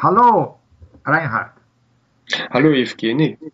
Hallo, 0.00 0.60
Reinhard. 1.04 1.50
Hallo, 2.50 2.70
Evgeny. 2.70 3.36
Äh, 3.40 3.50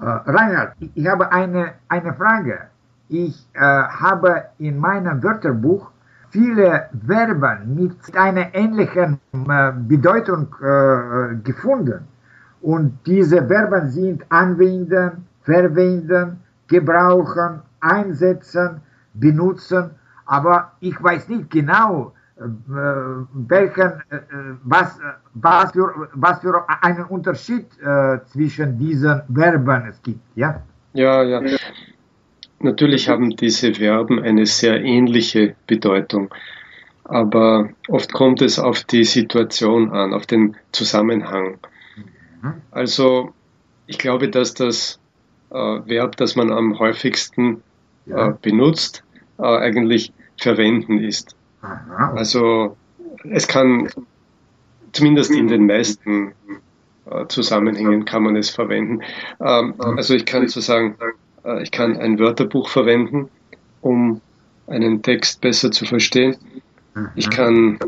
Reinhard, 0.00 0.74
ich 0.80 1.06
habe 1.06 1.30
eine, 1.30 1.74
eine 1.88 2.14
Frage. 2.14 2.66
Ich 3.08 3.46
äh, 3.54 3.60
habe 3.60 4.46
in 4.58 4.76
meinem 4.76 5.22
Wörterbuch 5.22 5.92
viele 6.30 6.88
Verben 7.06 7.76
mit 7.76 7.96
einer 8.16 8.52
ähnlichen 8.56 9.20
äh, 9.32 9.72
Bedeutung 9.86 10.52
äh, 10.60 11.36
gefunden. 11.44 12.08
Und 12.60 12.98
diese 13.06 13.46
Verben 13.46 13.88
sind 13.88 14.24
anwenden, 14.30 15.28
verwenden, 15.42 16.40
gebrauchen, 16.66 17.62
einsetzen, 17.78 18.80
benutzen. 19.14 19.90
Aber 20.26 20.72
ich 20.80 21.00
weiß 21.00 21.28
nicht 21.28 21.50
genau, 21.50 22.14
welchen, 22.38 23.92
äh, 24.10 24.20
was, 24.62 24.98
was, 25.34 25.72
für, 25.72 26.08
was 26.14 26.40
für 26.40 26.64
einen 26.82 27.04
Unterschied 27.06 27.66
äh, 27.80 28.18
zwischen 28.26 28.78
diesen 28.78 29.22
Verben 29.32 29.86
es 29.88 30.00
gibt. 30.02 30.20
Ja, 30.36 30.62
ja. 30.92 31.22
ja. 31.22 31.42
Natürlich 32.60 33.08
haben 33.08 33.30
diese 33.30 33.74
Verben 33.74 34.20
eine 34.20 34.46
sehr 34.46 34.82
ähnliche 34.82 35.54
Bedeutung, 35.66 36.32
aber 37.04 37.70
oft 37.88 38.12
kommt 38.12 38.42
es 38.42 38.58
auf 38.58 38.82
die 38.84 39.04
Situation 39.04 39.90
an, 39.92 40.12
auf 40.12 40.26
den 40.26 40.56
Zusammenhang. 40.72 41.58
Mhm. 42.42 42.54
Also 42.70 43.32
ich 43.86 43.98
glaube, 43.98 44.28
dass 44.28 44.54
das 44.54 44.98
äh, 45.50 45.54
Verb, 45.54 46.16
das 46.16 46.36
man 46.36 46.52
am 46.52 46.78
häufigsten 46.78 47.62
äh, 48.06 48.32
benutzt, 48.42 49.04
äh, 49.38 49.42
eigentlich 49.42 50.12
verwenden 50.36 50.98
ist. 50.98 51.36
Aha. 51.62 52.14
Also 52.14 52.76
es 53.24 53.46
kann 53.48 53.88
zumindest 54.92 55.30
in 55.30 55.48
den 55.48 55.66
meisten 55.66 56.32
äh, 57.10 57.26
Zusammenhängen 57.28 58.04
kann 58.04 58.22
man 58.22 58.36
es 58.36 58.50
verwenden. 58.50 59.02
Ähm, 59.40 59.74
also 59.78 60.14
ich 60.14 60.26
kann 60.26 60.46
so 60.48 60.60
sagen, 60.60 60.96
äh, 61.44 61.62
ich 61.62 61.70
kann 61.70 61.96
ein 61.96 62.18
Wörterbuch 62.18 62.68
verwenden, 62.68 63.28
um 63.80 64.20
einen 64.66 65.02
Text 65.02 65.40
besser 65.40 65.70
zu 65.70 65.86
verstehen. 65.86 66.36
Ich 67.14 67.30
kann 67.30 67.78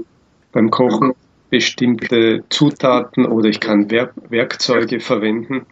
beim 0.52 0.70
Kochen 0.70 1.14
bestimmte 1.50 2.44
Zutaten 2.48 3.26
oder 3.26 3.48
ich 3.48 3.60
kann 3.60 3.90
Werk 3.90 4.14
Werkzeuge 4.28 5.00
verwenden. 5.00 5.66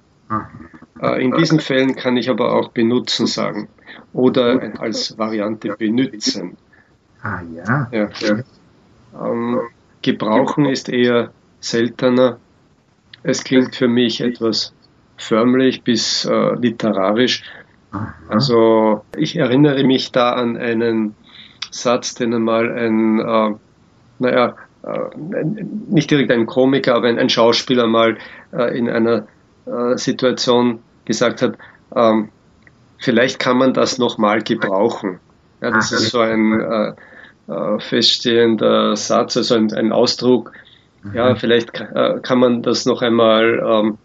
Äh, 1.01 1.25
in 1.25 1.33
diesen 1.33 1.61
Fällen 1.61 1.95
kann 1.95 2.17
ich 2.17 2.29
aber 2.29 2.53
auch 2.53 2.69
benutzen 2.69 3.27
sagen 3.27 3.69
oder 4.13 4.81
als 4.81 5.17
Variante 5.17 5.75
benützen. 5.79 6.57
Ah 7.23 7.41
ja. 7.55 7.89
ja, 7.91 8.09
ja. 8.21 8.39
Ähm, 9.21 9.61
gebrauchen 10.03 10.67
ist 10.67 10.89
eher 10.89 11.31
seltener. 11.61 12.39
Es 13.23 13.45
klingt 13.45 13.75
für 13.75 13.89
mich 13.89 14.21
etwas 14.21 14.73
förmlich 15.17 15.83
bis 15.83 16.25
äh, 16.25 16.55
literarisch. 16.55 17.43
Aha. 17.91 18.15
Also 18.29 19.05
ich 19.17 19.37
erinnere 19.37 19.83
mich 19.85 20.13
da 20.13 20.33
an 20.33 20.57
einen 20.57 21.15
Satz, 21.71 22.15
den 22.15 22.35
einmal 22.35 22.71
ein, 22.73 23.19
äh, 23.19 23.55
naja, 24.19 24.57
äh, 24.83 25.45
nicht 25.89 26.11
direkt 26.11 26.31
ein 26.31 26.47
Komiker, 26.47 26.95
aber 26.95 27.09
ein, 27.09 27.19
ein 27.19 27.29
Schauspieler 27.29 27.87
mal 27.87 28.19
äh, 28.53 28.79
in 28.79 28.89
einer 28.89 29.27
äh, 29.67 29.97
Situation 29.97 30.81
gesagt 31.05 31.43
hat, 31.43 31.59
ähm, 31.95 32.29
vielleicht 32.99 33.39
kann 33.39 33.59
man 33.59 33.75
das 33.75 33.99
nochmal 33.99 34.43
gebrauchen. 34.43 35.21
Ja, 35.61 35.71
das 35.71 35.93
ist 35.93 36.11
so 36.11 36.21
ein 36.21 36.61
äh, 36.61 36.93
äh, 37.53 37.81
feststehender 37.81 38.97
Satz, 38.97 39.37
also 39.37 39.55
ein, 39.55 39.73
ein 39.73 39.93
Ausdruck. 39.93 40.53
Ja, 41.15 41.31
mhm. 41.31 41.37
vielleicht 41.37 41.81
äh, 41.81 42.21
kann 42.23 42.39
man 42.39 42.63
das 42.63 42.87
noch 42.87 43.03
einmal 43.03 43.63
ähm, 43.65 43.99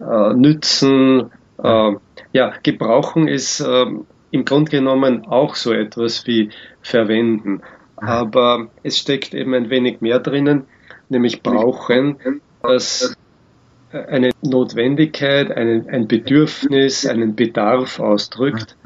äh, 0.00 0.34
nützen. 0.34 1.30
Äh, 1.62 1.92
ja, 2.32 2.52
gebrauchen 2.62 3.28
ist 3.28 3.60
äh, 3.60 3.86
im 4.30 4.44
Grunde 4.44 4.70
genommen 4.70 5.26
auch 5.26 5.54
so 5.54 5.72
etwas 5.72 6.26
wie 6.26 6.50
verwenden. 6.80 7.62
Aber 7.96 8.68
es 8.82 8.98
steckt 8.98 9.34
eben 9.34 9.54
ein 9.54 9.70
wenig 9.70 10.00
mehr 10.00 10.18
drinnen, 10.18 10.64
nämlich 11.08 11.42
brauchen, 11.42 12.18
das 12.62 13.16
eine 13.92 14.30
Notwendigkeit, 14.42 15.50
einen, 15.50 15.88
ein 15.88 16.08
Bedürfnis, 16.08 17.06
einen 17.06 17.36
Bedarf 17.36 18.00
ausdrückt, 18.00 18.76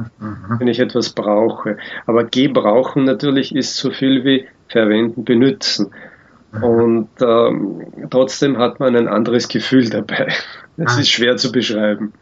wenn 0.59 0.69
ich 0.69 0.81
etwas 0.81 1.11
brauche. 1.11 1.79
Aber 2.07 2.25
gebrauchen 2.25 3.05
natürlich 3.05 3.55
ist 3.55 3.77
so 3.77 3.91
viel 3.91 4.25
wie 4.25 4.47
verwenden, 4.69 5.25
benutzen. 5.25 5.93
Und 6.61 7.09
ähm, 7.21 8.09
trotzdem 8.11 8.59
hat 8.59 8.81
man 8.81 8.97
ein 8.97 9.09
anderes 9.09 9.49
Gefühl 9.49 9.89
dabei. 9.91 10.29
Das 10.77 10.99
ist 10.99 11.11
schwer 11.11 11.37
zu 11.37 11.53
beschreiben. 11.53 12.13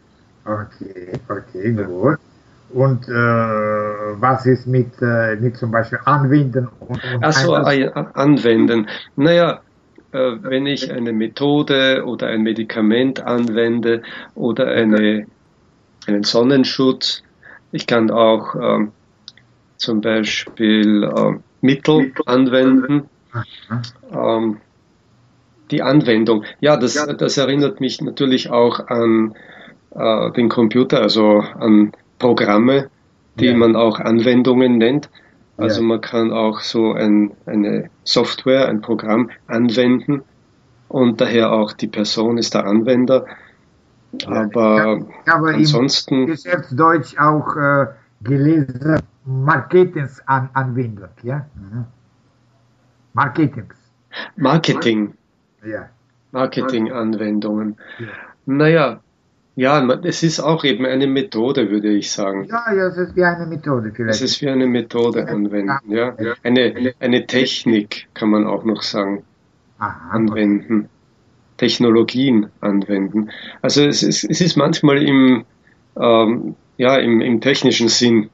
Okay, 0.45 1.13
okay, 1.27 1.73
gut. 1.73 2.17
Und 2.73 3.07
äh, 3.07 3.11
was 3.11 4.45
ist 4.45 4.67
mit, 4.67 4.91
äh, 5.01 5.35
mit 5.37 5.57
zum 5.57 5.71
Beispiel 5.71 5.99
Anwenden? 6.03 6.67
Und, 6.79 7.01
und 7.13 7.23
Achso, 7.23 7.53
Anwenden. 7.53 8.87
Naja, 9.15 9.53
äh, 9.53 9.74
wenn 10.15 10.65
ich 10.65 10.91
eine 10.91 11.13
Methode 11.13 12.03
oder 12.05 12.27
ein 12.27 12.41
Medikament 12.41 13.21
anwende 13.21 14.01
oder 14.33 14.67
eine, 14.67 15.27
einen 16.07 16.23
Sonnenschutz. 16.23 17.23
Ich 17.71 17.87
kann 17.87 18.11
auch 18.11 18.55
ähm, 18.55 18.91
zum 19.77 20.01
Beispiel 20.01 21.03
äh, 21.03 21.33
Mittel 21.61 22.13
anwenden. 22.25 23.09
Ähm, 24.13 24.57
die 25.71 25.81
Anwendung, 25.81 26.45
ja, 26.59 26.77
das, 26.77 26.93
das 27.17 27.37
erinnert 27.37 27.81
mich 27.81 27.99
natürlich 28.01 28.49
auch 28.49 28.87
an 28.87 29.35
äh, 29.95 30.31
den 30.31 30.49
Computer, 30.49 31.01
also 31.01 31.39
an 31.39 31.91
Programme, 32.19 32.89
die 33.39 33.47
ja. 33.47 33.55
man 33.55 33.75
auch 33.75 33.99
Anwendungen 33.99 34.77
nennt. 34.77 35.09
Also 35.57 35.81
ja. 35.81 35.87
man 35.87 36.01
kann 36.01 36.31
auch 36.31 36.59
so 36.59 36.93
ein, 36.93 37.31
eine 37.45 37.89
Software, 38.03 38.67
ein 38.67 38.81
Programm 38.81 39.29
anwenden 39.47 40.23
und 40.89 41.21
daher 41.21 41.51
auch 41.51 41.71
die 41.73 41.87
Person 41.87 42.37
ist 42.37 42.53
der 42.53 42.65
Anwender. 42.65 43.25
Aber, 44.25 44.99
ich 45.25 45.31
habe 45.31 45.53
ansonsten. 45.53 46.21
Im 46.21 46.27
Geschäftsdeutsch 46.27 47.17
auch 47.17 47.55
äh, 47.55 47.87
gelesen, 48.21 49.01
Marketingsanwendung, 49.25 51.09
ja? 51.23 51.45
Mhm. 51.55 51.85
Marketings. 53.13 53.75
Marketing. 54.35 55.13
Ja. 55.65 55.89
Marketinganwendungen. 56.31 57.77
Ja. 57.99 58.07
Naja, 58.45 58.99
ja, 59.55 59.81
es 60.03 60.23
ist 60.23 60.39
auch 60.39 60.63
eben 60.65 60.85
eine 60.85 61.07
Methode, 61.07 61.69
würde 61.69 61.93
ich 61.93 62.11
sagen. 62.11 62.45
Ja, 62.49 62.73
ja, 62.73 62.87
es 62.87 62.97
ist 62.97 63.15
wie 63.15 63.23
eine 63.23 63.45
Methode 63.45 63.91
vielleicht. 63.95 64.15
Es 64.15 64.21
ist 64.21 64.41
wie 64.41 64.49
eine 64.49 64.67
Methode 64.67 65.27
anwenden, 65.27 65.79
ja. 65.87 66.13
Eine, 66.43 66.93
eine 66.99 67.25
Technik 67.25 68.07
kann 68.13 68.29
man 68.29 68.45
auch 68.45 68.65
noch 68.65 68.81
sagen. 68.81 69.23
Aha, 69.79 70.11
anwenden. 70.11 70.89
Technologien 71.57 72.47
anwenden. 72.59 73.29
Also 73.61 73.85
es 73.85 74.03
ist, 74.03 74.25
es 74.25 74.41
ist 74.41 74.57
manchmal 74.57 75.01
im, 75.01 75.45
ähm, 75.97 76.55
ja, 76.77 76.97
im, 76.97 77.21
im 77.21 77.39
technischen 77.39 77.87
Sinn 77.87 78.29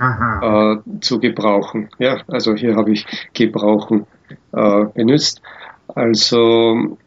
äh, 0.00 0.76
zu 1.00 1.20
gebrauchen. 1.20 1.88
Ja, 1.98 2.22
also 2.26 2.54
hier 2.54 2.74
habe 2.74 2.92
ich 2.92 3.06
gebrauchen 3.32 4.06
äh, 4.52 4.86
benutzt. 4.86 5.40
Also 5.86 6.98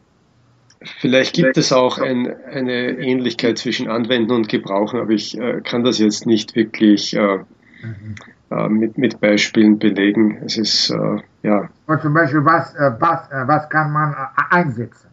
Vielleicht 0.82 1.36
gibt 1.36 1.58
es 1.58 1.74
auch 1.74 1.98
ein, 1.98 2.34
eine 2.46 2.90
Ähnlichkeit 3.00 3.58
zwischen 3.58 3.90
Anwenden 3.90 4.32
und 4.32 4.48
Gebrauchen, 4.48 5.00
aber 5.00 5.12
ich 5.12 5.38
äh, 5.38 5.62
kann 5.62 5.84
das 5.84 5.98
jetzt 5.98 6.26
nicht 6.28 6.56
wirklich 6.56 7.16
äh, 7.16 7.38
mhm. 7.82 8.16
äh, 8.52 8.70
mit, 8.70 8.98
mit 8.98 9.20
Beispielen 9.20 9.80
belegen. 9.80 10.42
Es 10.46 10.58
ist, 10.58 10.92
äh, 10.92 11.22
ja. 11.42 11.70
Und 11.88 12.02
zum 12.02 12.14
Beispiel, 12.14 12.46
was, 12.46 12.76
äh, 12.76 12.92
was, 13.00 13.30
äh, 13.32 13.48
was 13.48 13.70
kann 13.70 13.92
man 13.92 14.16
einsetzen? 14.52 15.10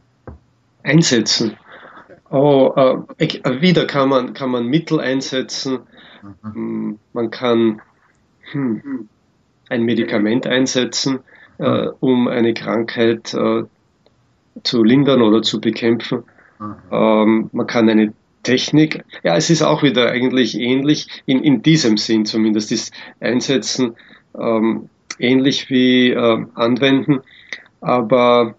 Einsetzen. 0.83 1.56
Oh, 2.31 2.75
wieder 3.17 3.87
kann 3.87 4.09
man, 4.09 4.35
kann 4.35 4.50
man 4.50 4.67
Mittel 4.67 5.00
einsetzen. 5.00 5.79
Mhm. 6.23 6.55
Hm, 6.55 6.99
man 7.15 7.31
kann 7.31 7.81
hm, 8.50 9.09
ein 9.71 9.83
Medikament 9.85 10.47
einsetzen, 10.47 11.21
mhm. 11.59 11.91
um 12.00 12.29
eine 12.29 12.53
Krankheit 12.53 13.35
zu 14.62 14.83
lindern 14.85 15.23
oder 15.23 15.43
zu 15.43 15.61
bekämpfen. 15.61 16.25
Ähm, 16.91 17.51
man 17.53 17.67
kann 17.67 17.89
eine 17.89 18.12
Technik, 18.43 19.05
ja, 19.23 19.37
es 19.37 19.51
ist 19.51 19.62
auch 19.62 19.83
wieder 19.83 20.11
eigentlich 20.11 20.59
ähnlich, 20.59 21.09
in, 21.27 21.43
in 21.43 21.62
diesem 21.62 21.97
Sinn 21.97 22.27
zumindest, 22.27 22.73
ist 22.73 22.93
Einsetzen 23.21 23.97
ähm, 24.39 24.89
ähnlich 25.19 25.71
wie 25.71 26.11
äh, 26.11 26.47
Anwenden, 26.55 27.21
aber 27.81 28.55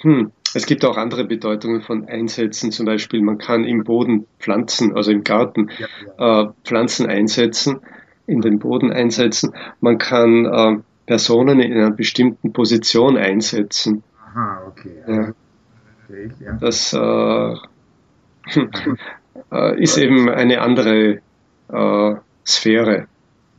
hm, 0.00 0.32
es 0.54 0.66
gibt 0.66 0.84
auch 0.84 0.96
andere 0.96 1.24
Bedeutungen 1.24 1.82
von 1.82 2.06
Einsätzen, 2.06 2.70
zum 2.70 2.86
Beispiel 2.86 3.20
man 3.22 3.38
kann 3.38 3.64
im 3.64 3.84
Boden 3.84 4.26
Pflanzen, 4.38 4.94
also 4.94 5.10
im 5.10 5.24
Garten. 5.24 5.70
Äh, 6.18 6.46
Pflanzen 6.64 7.06
einsetzen, 7.06 7.80
in 8.26 8.40
den 8.40 8.58
Boden 8.60 8.92
einsetzen, 8.92 9.52
man 9.80 9.98
kann 9.98 10.44
äh, 10.44 10.76
Personen 11.06 11.60
in 11.60 11.72
einer 11.72 11.90
bestimmten 11.90 12.52
Position 12.52 13.16
einsetzen. 13.16 14.02
Okay. 14.68 15.02
Ja. 15.06 15.32
Das 16.60 16.92
äh, 16.92 17.54
äh, 19.52 19.82
ist 19.82 19.96
eben 19.96 20.28
eine 20.28 20.60
andere 20.60 21.20
äh, 21.68 22.14
Sphäre. 22.46 23.06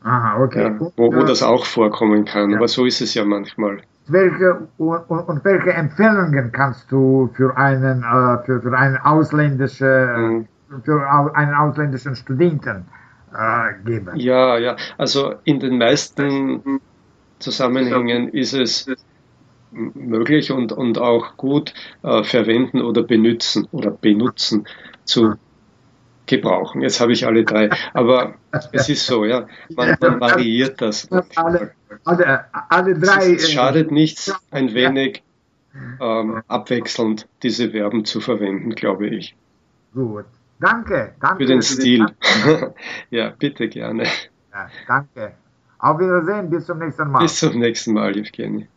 Aha, 0.04 0.44
okay. 0.44 0.63
Ja, 0.63 0.80
wo, 0.96 1.13
wo 1.13 1.24
das 1.24 1.42
auch 1.42 1.66
vorkommen 1.66 2.25
kann, 2.25 2.54
aber 2.54 2.68
so 2.68 2.86
ist 2.86 3.02
es 3.02 3.16
ja 3.16 3.25
manchmal. 3.25 3.80
Welche 4.07 4.68
und, 4.78 5.10
und 5.10 5.44
welche 5.44 5.74
Empfehlungen 5.74 6.52
kannst 6.52 6.92
du 6.92 7.31
für 7.34 7.57
einen 7.57 8.04
äh, 8.04 8.46
für, 8.46 8.62
für 8.62 8.78
einen 8.78 8.98
ausländischen 8.98 10.46
mhm. 10.68 10.81
für 10.84 11.02
einen 11.36 11.56
ausländischen 11.56 12.16
Studenten 12.16 12.86
äh, 13.34 13.74
geben? 13.84 14.16
Ja, 14.18 14.60
ja. 14.60 14.75
Also 15.00 15.36
in 15.44 15.60
den 15.60 15.80
meisten 15.80 16.80
Zusammenhängen 17.40 18.30
ist 18.30 18.54
es 18.54 18.88
möglich 19.94 20.51
und, 20.51 20.72
und 20.72 20.98
auch 20.98 21.38
gut 21.38 21.74
äh, 22.04 22.24
verwenden 22.24 22.81
oder 22.81 23.04
benutzen 23.04 23.68
oder 23.72 23.92
benutzen 23.92 24.68
zu 25.04 25.36
gebrauchen. 26.25 26.81
Jetzt 26.81 27.00
habe 27.01 27.13
ich 27.13 27.25
alle 27.25 27.44
drei. 27.44 27.69
Aber 27.94 28.36
es 28.72 28.89
ist 28.89 29.06
so, 29.06 29.25
ja. 29.25 29.48
Man, 29.75 29.95
man 30.00 30.19
variiert 30.19 30.81
das. 30.81 31.10
Alle, 31.36 31.72
alle, 32.04 32.45
alle 32.69 33.00
drei. 33.00 33.33
Es, 33.33 33.51
schadet 33.51 33.92
nichts, 33.92 34.33
ein 34.51 34.74
wenig 34.74 35.24
ähm, 36.00 36.42
abwechselnd 36.48 37.28
diese 37.44 37.71
Verben 37.71 38.06
zu 38.06 38.21
verwenden, 38.21 38.71
glaube 38.71 39.07
ich. 39.07 39.36
Gut. 39.94 40.25
Danke, 40.60 41.13
danke. 41.19 41.44
Für 41.44 41.45
den 41.45 41.62
Stil. 41.62 42.06
ja, 43.10 43.30
bitte 43.38 43.68
gerne. 43.68 44.04
Ja, 44.54 44.69
danke. 44.88 45.33
Auf 45.80 46.00
Wiedersehen, 46.00 46.50
bis 46.50 46.66
zum 46.66 46.80
nächsten 46.80 47.12
Mal. 47.12 47.19
Bis 47.19 47.39
zum 47.39 47.60
nächsten 47.60 47.94
Mal, 47.94 48.18
Evgeny. 48.18 48.68